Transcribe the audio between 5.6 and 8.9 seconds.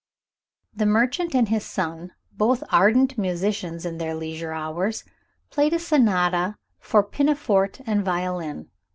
a sonata for pianoforte and violin.